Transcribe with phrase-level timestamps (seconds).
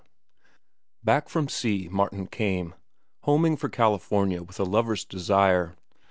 [1.03, 2.75] Back from sea Martin Eden came,
[3.19, 5.75] homing for California with a lover's desire.